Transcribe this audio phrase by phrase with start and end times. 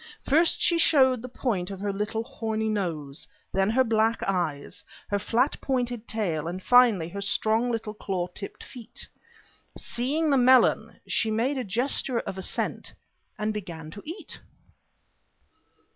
[0.25, 5.19] First she showed the point of her little horny nose, then her black eyes, her
[5.19, 9.07] flat pointed tail, and finally her strong little claw tipped feet.
[9.77, 12.91] Seeing the melon, she made a gesture of assent,
[13.37, 14.39] and began to eat.